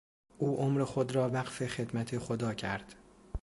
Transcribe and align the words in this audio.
او 0.37 0.57
عمر 0.57 0.83
خود 0.83 1.15
را 1.15 1.29
وقف 1.29 1.65
خدمت 1.67 2.17
خدا 2.19 2.53
کرد. 2.53 2.95